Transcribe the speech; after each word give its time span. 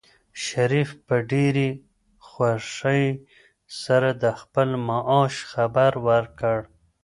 شریف 0.45 0.89
په 1.07 1.15
ډېرې 1.31 1.69
خوښۍ 2.27 3.05
سره 3.81 4.09
د 4.23 4.25
خپل 4.39 4.69
معاش 4.87 5.33
خبر 5.51 5.91
ورکړ. 6.09 6.57